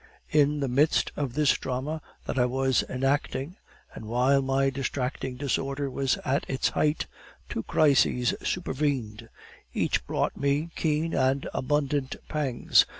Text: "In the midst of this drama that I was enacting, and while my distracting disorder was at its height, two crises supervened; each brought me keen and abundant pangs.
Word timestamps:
"In 0.31 0.61
the 0.61 0.67
midst 0.67 1.11
of 1.15 1.35
this 1.35 1.53
drama 1.59 2.01
that 2.25 2.39
I 2.39 2.45
was 2.47 2.81
enacting, 2.89 3.57
and 3.93 4.05
while 4.05 4.41
my 4.41 4.71
distracting 4.71 5.35
disorder 5.37 5.91
was 5.91 6.17
at 6.25 6.43
its 6.49 6.69
height, 6.69 7.05
two 7.49 7.61
crises 7.61 8.33
supervened; 8.41 9.29
each 9.75 10.03
brought 10.07 10.35
me 10.35 10.71
keen 10.75 11.13
and 11.13 11.47
abundant 11.53 12.15
pangs. 12.27 12.87